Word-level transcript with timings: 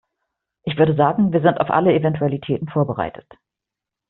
Ich 0.63 0.77
würde 0.79 0.95
sagen, 0.95 1.31
wir 1.31 1.41
sind 1.41 1.59
auf 1.61 1.69
alle 1.69 1.93
Eventualitäten 1.93 2.67
vorbereitet. 2.67 3.31